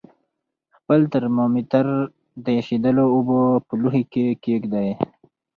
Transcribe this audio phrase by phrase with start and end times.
[0.75, 1.85] خپل ترمامتر
[2.43, 4.89] د ایشېدلو اوبو په لوښي کې کیږدئ.